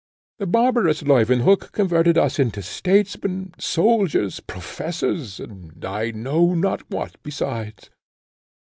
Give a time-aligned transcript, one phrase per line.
[0.39, 7.91] The barbarous Leuwenhock converted us into statesmen, soldiers, professors, and I know not what besides.